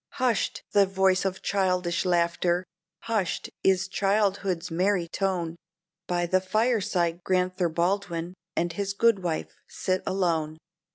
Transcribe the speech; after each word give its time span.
Hushed 0.13 0.63
the 0.71 0.87
voice 0.87 1.25
of 1.25 1.43
childish 1.43 2.05
laughter, 2.05 2.63
hushed 3.01 3.51
is 3.63 3.87
childhood's 3.87 4.71
merry 4.71 5.07
tone, 5.07 5.57
By 6.07 6.25
the 6.25 6.41
fireside 6.41 7.23
Grand'ther 7.23 7.69
Baldwin 7.69 8.33
and 8.55 8.73
his 8.73 8.93
good 8.93 9.21
wife 9.21 9.53
sit 9.67 10.01
alone. 10.07 10.57